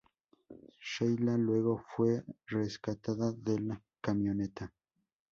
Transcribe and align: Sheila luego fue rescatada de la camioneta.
Sheila 0.79 1.37
luego 1.37 1.85
fue 1.95 2.25
rescatada 2.47 3.31
de 3.33 3.59
la 3.59 3.83
camioneta. 4.01 4.73